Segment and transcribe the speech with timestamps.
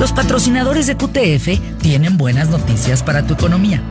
[0.00, 3.82] Los patrocinadores de QTF tienen buenas noticias para tu economía.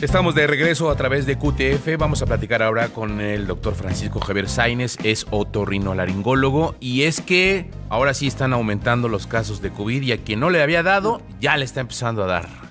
[0.00, 1.96] Estamos de regreso a través de QTF.
[1.96, 6.74] Vamos a platicar ahora con el doctor Francisco Javier Sainz, es otorrinolaringólogo.
[6.80, 10.50] Y es que ahora sí están aumentando los casos de COVID y a quien no
[10.50, 12.65] le había dado, ya le está empezando a dar.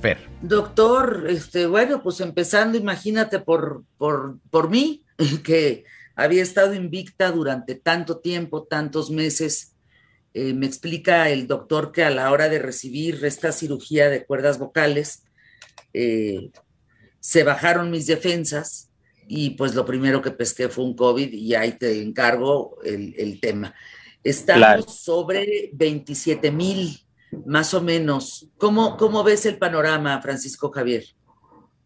[0.00, 0.18] Fer.
[0.42, 5.04] Doctor, este, bueno, pues empezando, imagínate por, por, por mí,
[5.44, 9.74] que había estado invicta durante tanto tiempo, tantos meses.
[10.34, 14.58] Eh, me explica el doctor que a la hora de recibir esta cirugía de cuerdas
[14.58, 15.24] vocales,
[15.94, 16.50] eh,
[17.20, 18.90] se bajaron mis defensas
[19.28, 23.74] y pues lo primero que pesqué fue un COVID y ahí te encargo el, tema.
[24.24, 26.98] Estamos sobre 27 mil,
[27.46, 28.48] más o menos.
[28.58, 31.04] ¿Cómo, ¿Cómo ves el panorama, Francisco Javier?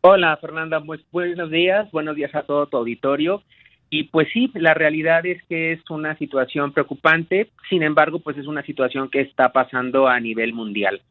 [0.03, 0.83] Hola, Fernanda,
[1.13, 3.43] buenos días, buenos días a todo tu auditorio.
[3.89, 8.47] Y pues sí, la realidad es que es una situación preocupante, sin embargo, pues es
[8.47, 11.03] una situación que está pasando a nivel mundial.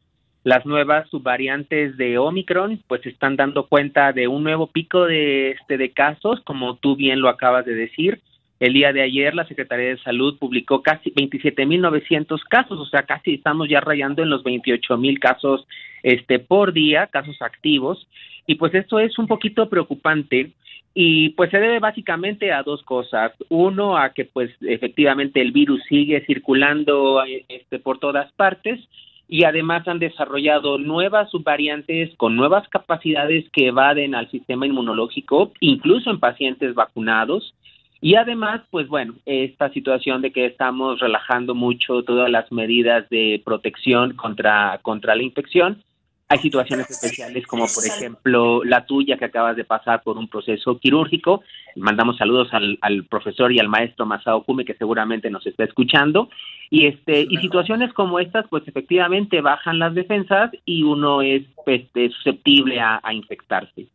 [0.44, 5.78] Las nuevas subvariantes de Omicron pues están dando cuenta de un nuevo pico de este
[5.78, 8.20] de casos, como tú bien lo acabas de decir.
[8.62, 13.34] El día de ayer la Secretaría de Salud publicó casi 27.900 casos, o sea, casi
[13.34, 15.66] estamos ya rayando en los 28.000 casos
[16.04, 18.06] este por día, casos activos,
[18.46, 20.52] y pues esto es un poquito preocupante
[20.94, 23.32] y pues se debe básicamente a dos cosas.
[23.48, 28.78] Uno, a que pues efectivamente el virus sigue circulando este por todas partes
[29.26, 36.10] y además han desarrollado nuevas subvariantes con nuevas capacidades que evaden al sistema inmunológico, incluso
[36.10, 37.54] en pacientes vacunados.
[38.02, 43.40] Y además, pues bueno, esta situación de que estamos relajando mucho todas las medidas de
[43.44, 45.84] protección contra, contra la infección,
[46.28, 50.78] hay situaciones especiales como por ejemplo la tuya que acabas de pasar por un proceso
[50.78, 51.44] quirúrgico.
[51.76, 56.28] Mandamos saludos al, profesor y al maestro Masao Kume que seguramente nos está escuchando.
[56.70, 61.82] Y este y situaciones como estas pues efectivamente bajan las defensas y uno es pues,
[61.92, 63.86] susceptible a, infectarse.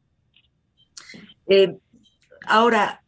[1.48, 1.76] Eh,
[2.46, 3.02] ahora,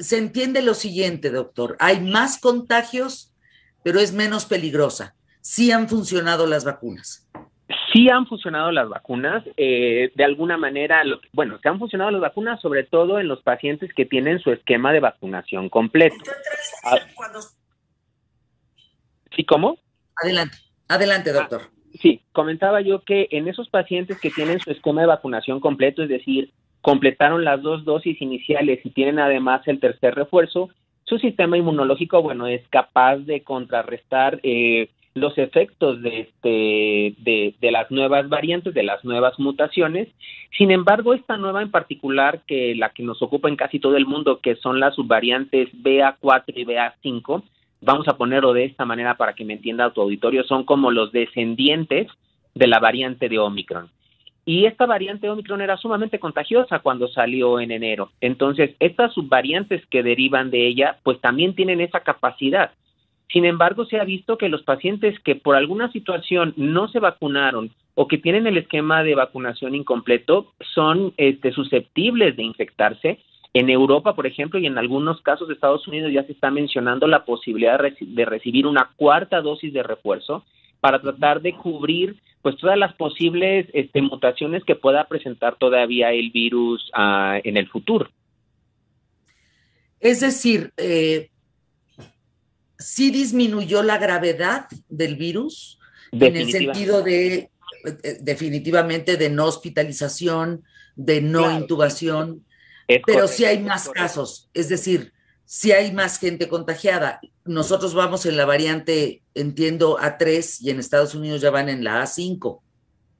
[0.00, 1.76] se entiende lo siguiente, doctor.
[1.78, 3.34] Hay más contagios,
[3.84, 5.14] pero es menos peligrosa.
[5.40, 7.28] Sí han funcionado las vacunas.
[7.92, 11.02] Sí han funcionado las vacunas, eh, de alguna manera,
[11.32, 14.92] bueno, se han funcionado las vacunas sobre todo en los pacientes que tienen su esquema
[14.92, 16.16] de vacunación completo.
[16.84, 16.98] Ah,
[19.36, 19.78] ¿Sí, cómo?
[20.16, 21.62] Adelante, adelante, doctor.
[21.64, 26.02] Ah, sí, comentaba yo que en esos pacientes que tienen su esquema de vacunación completo,
[26.02, 30.70] es decir, completaron las dos dosis iniciales y tienen además el tercer refuerzo,
[31.04, 37.70] su sistema inmunológico, bueno, es capaz de contrarrestar eh, los efectos de, este, de, de,
[37.72, 40.08] las nuevas variantes, de las nuevas mutaciones.
[40.56, 44.06] Sin embargo, esta nueva en particular, que la que nos ocupa en casi todo el
[44.06, 47.42] mundo, que son las subvariantes BA4 y BA5,
[47.80, 51.12] vamos a ponerlo de esta manera para que me entienda tu auditorio, son como los
[51.12, 52.06] descendientes
[52.54, 53.90] de la variante de Omicron.
[54.50, 58.10] Y esta variante Omicron era sumamente contagiosa cuando salió en enero.
[58.20, 62.72] Entonces, estas subvariantes que derivan de ella, pues también tienen esa capacidad
[63.32, 67.70] sin embargo, se ha visto que los pacientes que por alguna situación no se vacunaron
[67.94, 73.18] o que tienen el esquema de vacunación incompleto son este, susceptibles de infectarse.
[73.52, 77.06] En Europa, por ejemplo, y en algunos casos de Estados Unidos ya se está mencionando
[77.06, 80.44] la posibilidad de, recibir una cuarta dosis de refuerzo
[80.80, 86.30] para tratar de cubrir pues todas las posibles este, mutaciones que pueda presentar todavía el
[86.30, 88.10] virus ah, en el futuro.
[90.00, 91.30] Es decir, eh,
[92.78, 95.78] sí disminuyó la gravedad del virus
[96.12, 97.50] en el sentido de
[97.84, 100.64] eh, definitivamente de no hospitalización,
[100.96, 102.44] de no intubación,
[103.06, 105.12] pero sí hay más casos, es decir,
[105.50, 107.18] sí hay más gente contagiada.
[107.44, 112.04] Nosotros vamos en la variante, entiendo, A3 y en Estados Unidos ya van en la
[112.04, 112.60] A5.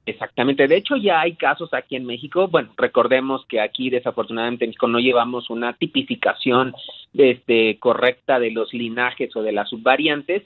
[0.05, 0.65] Exactamente.
[0.69, 2.47] De hecho, ya hay casos aquí en México.
[2.47, 6.73] Bueno, recordemos que aquí desafortunadamente en México no llevamos una tipificación
[7.13, 10.43] este, correcta de los linajes o de las subvariantes.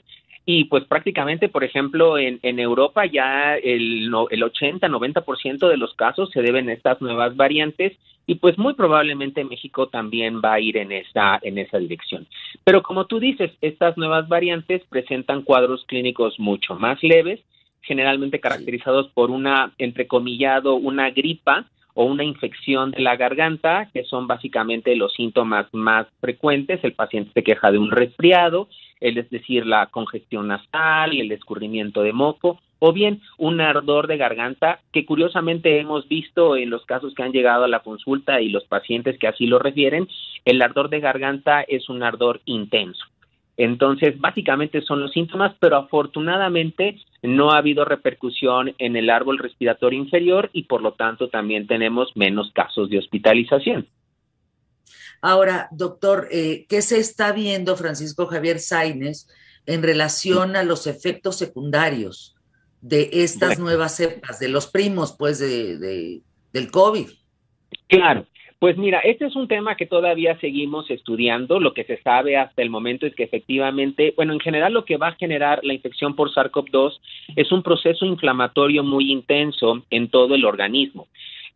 [0.48, 6.40] Y pues prácticamente, por ejemplo, en, Europa ya el, el 80-90% de los casos se
[6.40, 7.98] deben a estas nuevas variantes
[8.28, 12.26] y pues muy probablemente México también va a ir en esa, en esa dirección.
[12.64, 17.40] Pero como tú dices, estas nuevas variantes presentan cuadros clínicos mucho más leves
[17.86, 21.64] generalmente caracterizados por una, entrecomillado, una gripa
[21.94, 26.82] o una infección de la garganta, que son básicamente los síntomas más frecuentes.
[26.82, 28.68] El paciente se queja de un resfriado
[29.00, 34.80] es decir, la congestión nasal, el escurrimiento de moco, o bien un ardor de garganta
[34.92, 38.64] que curiosamente hemos visto en los casos que han llegado a la consulta y los
[38.64, 40.08] pacientes que así lo refieren,
[40.44, 43.04] el ardor de garganta es un ardor intenso.
[43.56, 49.98] Entonces, básicamente son los síntomas, pero afortunadamente no ha habido repercusión en el árbol respiratorio
[49.98, 53.86] inferior y por lo tanto también tenemos menos casos de hospitalización.
[55.20, 59.28] Ahora, doctor, eh, ¿qué se está viendo, Francisco Javier Sainz,
[59.66, 62.36] en relación a los efectos secundarios
[62.80, 66.22] de estas nuevas cepas, de los primos, pues, de,
[66.52, 67.08] del COVID?
[67.88, 68.26] Claro.
[68.58, 71.60] Pues mira, este es un tema que todavía seguimos estudiando.
[71.60, 74.96] Lo que se sabe hasta el momento es que efectivamente, bueno, en general lo que
[74.96, 76.98] va a generar la infección por SARS-CoV-2
[77.36, 81.06] es un proceso inflamatorio muy intenso en todo el organismo.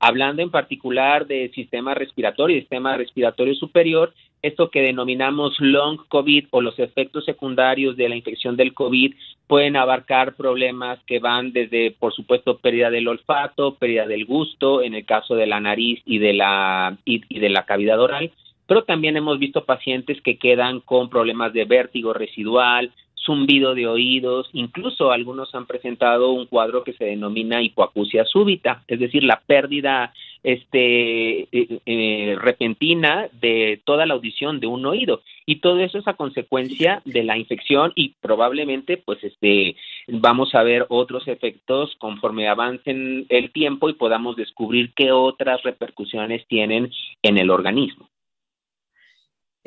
[0.03, 6.47] Hablando en particular de sistema respiratorio y sistema respiratorio superior, esto que denominamos long COVID
[6.51, 9.15] o los efectos secundarios de la infección del COVID
[9.47, 14.95] pueden abarcar problemas que van desde, por supuesto, pérdida del olfato, pérdida del gusto, en
[14.95, 18.31] el caso de la nariz y de la, y, de la cavidad oral,
[18.67, 22.91] pero también hemos visto pacientes que quedan con problemas de vértigo residual,
[23.25, 28.99] zumbido de oídos, incluso algunos han presentado un cuadro que se denomina hipoacusia súbita, es
[28.99, 30.13] decir, la pérdida
[30.43, 36.09] este eh, eh, repentina de toda la audición de un oído y todo eso es
[36.09, 39.77] a consecuencia de la infección y probablemente pues este
[40.09, 46.47] vamos a ver otros efectos conforme avancen el tiempo y podamos descubrir qué otras repercusiones
[46.47, 46.91] tienen
[47.23, 48.10] en el organismo.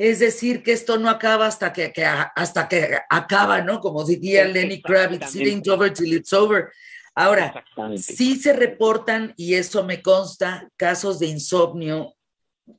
[0.04, 1.94] Es decir, que esto no acaba hasta que,
[2.36, 3.80] hasta que acaba, ¿no?
[3.80, 6.74] Como diría Lenny Kravitz, it ain't over till it's over.
[7.16, 7.64] Ahora,
[7.96, 12.16] sí se reportan, y eso me consta, casos de insomnio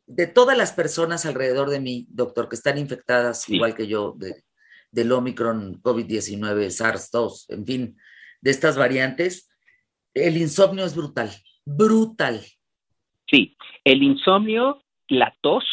[0.06, 4.44] de todas las personas alrededor de mí, doctor, que están infectadas, igual que yo, de,
[4.90, 7.96] del Omicron, COVID-19, SARS-2, en fin,
[8.42, 9.48] de estas variantes,
[10.12, 11.30] el insomnio es brutal,
[11.64, 12.44] brutal.
[13.30, 15.64] Sí, el insomnio, la tos,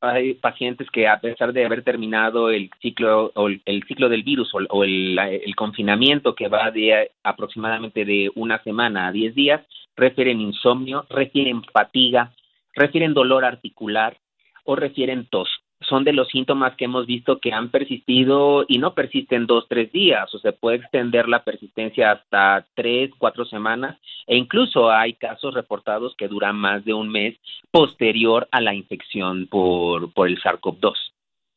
[0.00, 4.50] hay pacientes que a pesar de haber terminado el ciclo o el, ciclo del virus
[4.54, 9.66] o, el, el, confinamiento que va de aproximadamente de una semana a 10 días,
[9.96, 12.32] refieren insomnio, refieren fatiga,
[12.74, 14.16] refieren dolor articular
[14.64, 15.48] o refieren tos
[15.80, 19.92] son de los síntomas que hemos visto que han persistido y no persisten dos, tres
[19.92, 25.54] días, o se puede extender la persistencia hasta tres, cuatro semanas, e incluso hay casos
[25.54, 27.36] reportados que duran más de un mes
[27.70, 30.94] posterior a la infección por, por el SARS-CoV-2.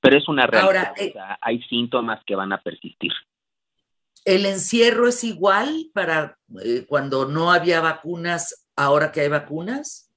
[0.01, 3.13] Pero es una realidad, eh, hay síntomas que van a persistir.
[4.24, 10.10] ¿El encierro es igual para eh, cuando no había vacunas, ahora que hay vacunas?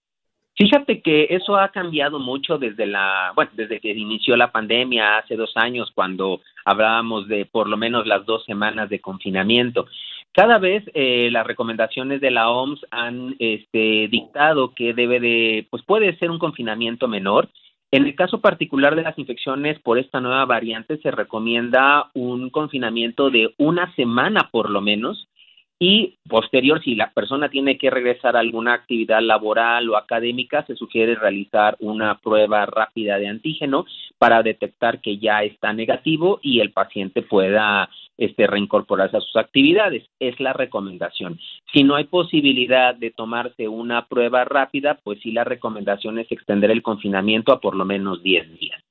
[0.56, 5.35] Fíjate que eso ha cambiado mucho desde la, bueno, desde que inició la pandemia hace
[5.35, 9.87] dos años, cuando hablábamos de por lo menos las dos semanas de confinamiento.
[10.33, 15.83] Cada vez eh, las recomendaciones de la OMS han este, dictado que debe de, pues
[15.85, 17.49] puede ser un confinamiento menor.
[17.91, 23.31] En el caso particular de las infecciones por esta nueva variante, se recomienda un confinamiento
[23.31, 25.29] de una semana por lo menos
[25.79, 30.76] y posterior, si la persona tiene que regresar a alguna actividad laboral o académica, se
[30.76, 33.85] sugiere realizar una prueba rápida de antígeno
[34.19, 40.05] para detectar que ya está negativo y el paciente pueda este, reincorporarse a sus actividades.
[40.21, 41.41] Es la recomendación.
[41.73, 46.71] Si no hay posibilidad de tomarse una prueba rápida, pues sí la recomendación es extender
[46.71, 48.84] el confinamiento a por lo menos 10 días.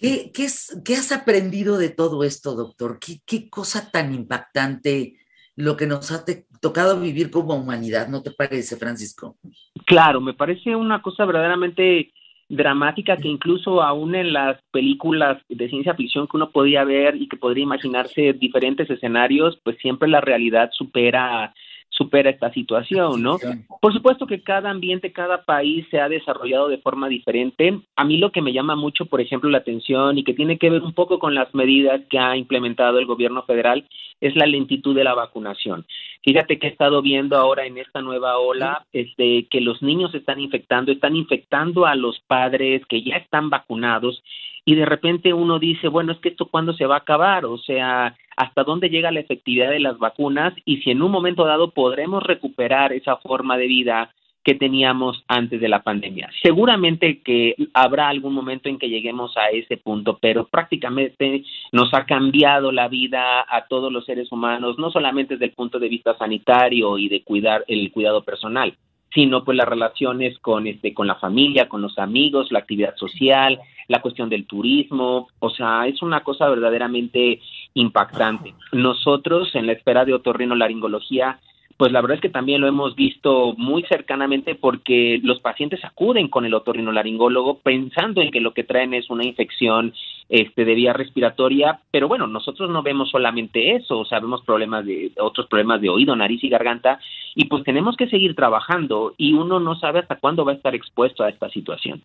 [0.00, 2.98] ¿Qué, qué, has aprendido de todo esto, doctor?
[2.98, 5.16] ¿Qué, qué cosa tan impactante
[5.56, 6.24] lo que nos ha
[6.60, 9.36] tocado vivir como humanidad, ¿no te parece, Francisco?
[9.84, 12.12] Claro, me parece una cosa verdaderamente
[12.48, 17.28] dramática que incluso aún en las películas de ciencia ficción que uno podía ver y
[17.28, 21.54] que podría imaginarse diferentes escenarios, pues siempre la realidad supera
[22.00, 23.36] supera esta situación, ¿no?
[23.82, 27.78] Por supuesto que cada ambiente, cada país se ha desarrollado de forma diferente.
[27.94, 30.70] A mí lo que me llama mucho, por ejemplo, la atención y que tiene que
[30.70, 33.86] ver un poco con las medidas que ha implementado el gobierno federal
[34.18, 35.84] es la lentitud de la vacunación.
[36.24, 40.40] Fíjate que he estado viendo ahora en esta nueva ola este, que los niños están
[40.40, 44.22] infectando, están infectando a los padres que ya están vacunados
[44.64, 47.58] y de repente uno dice, bueno, es que esto cuándo se va a acabar, o
[47.58, 51.72] sea, hasta dónde llega la efectividad de las vacunas y si en un momento dado
[51.72, 56.30] podremos recuperar esa forma de vida que teníamos antes de la pandemia.
[56.42, 62.06] Seguramente que habrá algún momento en que lleguemos a ese punto, pero prácticamente nos ha
[62.06, 66.16] cambiado la vida a todos los seres humanos, no solamente desde el punto de vista
[66.16, 68.74] sanitario y de cuidar el cuidado personal,
[69.12, 73.60] sino pues las relaciones con este con la familia, con los amigos, la actividad social,
[73.88, 77.40] la cuestión del turismo, o sea, es una cosa verdaderamente
[77.74, 78.54] impactante.
[78.72, 81.38] Nosotros en la espera de otorrinolaringología
[81.80, 86.28] pues la verdad es que también lo hemos visto muy cercanamente porque los pacientes acuden
[86.28, 89.94] con el otorrinolaringólogo pensando en que lo que traen es una infección
[90.28, 94.84] este, de vía respiratoria, pero bueno, nosotros no vemos solamente eso, o sea, vemos problemas
[94.84, 97.00] de otros problemas de oído, nariz y garganta
[97.34, 100.74] y pues tenemos que seguir trabajando y uno no sabe hasta cuándo va a estar
[100.74, 102.02] expuesto a esta situación.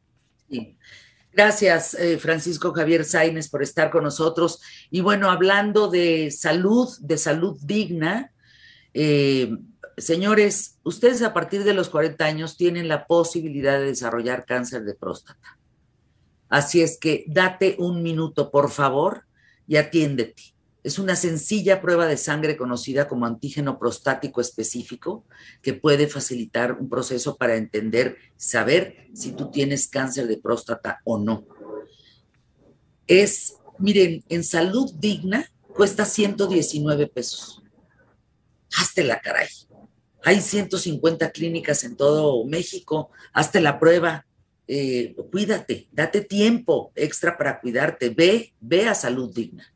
[1.36, 4.62] Gracias, eh, Francisco Javier Sainz, por estar con nosotros.
[4.90, 8.32] Y bueno, hablando de salud, de salud digna,
[8.94, 9.52] eh,
[9.98, 14.94] señores, ustedes a partir de los 40 años tienen la posibilidad de desarrollar cáncer de
[14.94, 15.60] próstata.
[16.48, 19.26] Así es que date un minuto, por favor,
[19.68, 20.55] y atiéndete.
[20.86, 25.26] Es una sencilla prueba de sangre conocida como antígeno prostático específico
[25.62, 31.18] que puede facilitar un proceso para entender, saber si tú tienes cáncer de próstata o
[31.18, 31.44] no.
[33.08, 37.64] Es, miren, en salud digna cuesta 119 pesos
[38.78, 39.48] hazte la caray.
[40.24, 44.26] Hay 150 clínicas en todo México, hazte la prueba,
[44.68, 49.72] eh, cuídate, date tiempo extra para cuidarte, ve, ve a salud digna.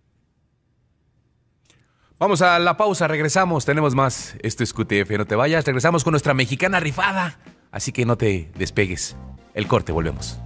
[2.19, 4.35] Vamos a la pausa, regresamos, tenemos más.
[4.43, 7.39] Esto es QTF, no te vayas, regresamos con nuestra mexicana rifada,
[7.71, 9.15] así que no te despegues.
[9.53, 10.37] El corte, volvemos.